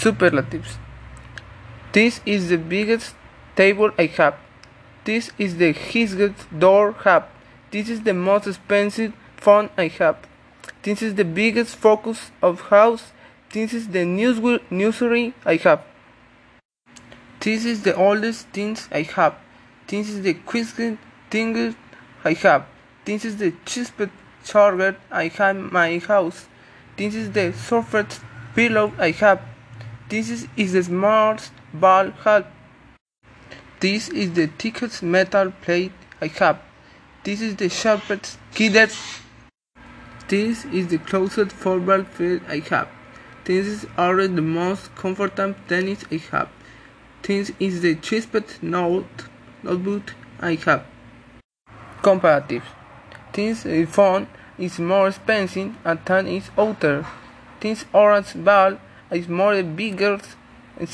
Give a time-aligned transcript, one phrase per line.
[0.00, 0.78] Superlatives.
[1.92, 3.14] This is the biggest
[3.54, 4.36] table I have.
[5.04, 7.28] This is the highest door I have.
[7.70, 10.16] This is the most expensive phone I have.
[10.82, 13.12] This is the biggest focus of house.
[13.52, 14.40] This is the news
[14.70, 15.82] nursery I have.
[17.40, 19.34] This is the oldest things I have.
[19.86, 20.96] This is the quickest
[21.30, 21.76] thing
[22.24, 22.64] I have.
[23.04, 24.12] This is the cheapest
[24.44, 26.46] charger I have in my house.
[26.96, 28.22] This is the softest
[28.54, 29.42] pillow I have.
[30.10, 32.50] This is, is the smartest ball hat.
[33.78, 36.58] This is the thickest metal plate I have.
[37.22, 38.90] This is the sharpest keyboard.
[40.26, 42.88] This is the closest football field I have.
[43.44, 46.48] This is already the most comfortable tennis I have.
[47.22, 49.28] This is the cheapest note
[49.62, 50.84] notebook I have.
[52.02, 52.64] Comparative.
[53.32, 54.26] This phone
[54.58, 57.06] is more expensive and its outer.
[57.60, 58.78] This orange ball
[59.10, 60.20] is more bigger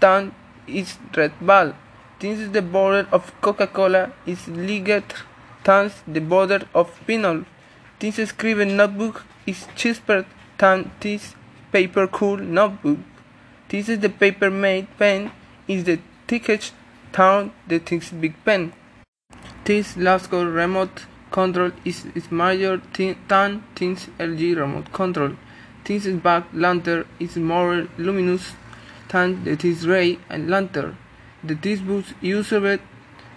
[0.00, 0.34] than
[0.66, 1.74] its red ball.
[2.20, 5.04] This is the border of Coca-Cola is larger
[5.64, 7.44] than the border of Pinol.
[7.98, 10.24] This scribble notebook is cheaper
[10.58, 11.34] than this
[11.70, 12.98] paper cool notebook.
[13.68, 15.30] This is the paper made pen
[15.66, 16.72] is the thickest
[17.12, 18.72] than the thick big pen.
[19.64, 25.32] This Lasco remote control is, smaller than this LG remote control.
[25.88, 28.52] This back lantern is more luminous
[29.08, 30.98] than the this ray lantern.
[31.42, 32.78] The boost user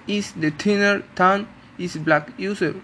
[0.05, 2.75] is the thinner than is black user.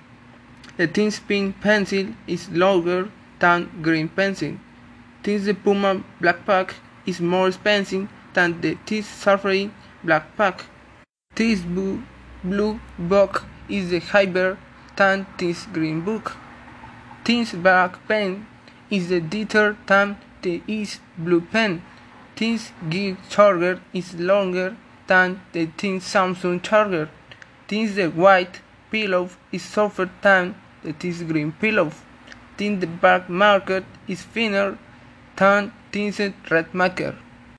[0.77, 4.55] The thin pink pencil is longer than green pencil.
[5.23, 9.69] This the Puma backpack is more expensive than the this Safari
[10.05, 10.61] backpack.
[11.35, 12.03] This blue,
[12.41, 14.57] blue book is the higher
[14.95, 16.37] than this green book.
[17.25, 18.47] This black pen
[18.89, 21.81] is the deeper than the is blue pen.
[22.35, 27.09] This gig charger is longer than the thin Samsung charger.
[27.67, 31.91] This the white pillow is softer than the this green pillow.
[32.57, 34.77] This the black marker is thinner
[35.35, 36.19] than this
[36.49, 37.15] red marker.